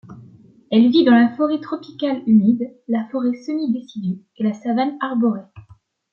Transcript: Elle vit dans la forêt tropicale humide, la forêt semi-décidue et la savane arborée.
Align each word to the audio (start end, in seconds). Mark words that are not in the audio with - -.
Elle 0.71 0.89
vit 0.89 1.03
dans 1.03 1.13
la 1.13 1.29
forêt 1.37 1.59
tropicale 1.59 2.23
humide, 2.25 2.75
la 2.87 3.07
forêt 3.09 3.35
semi-décidue 3.45 4.19
et 4.37 4.43
la 4.43 4.53
savane 4.55 4.97
arborée. 4.99 5.45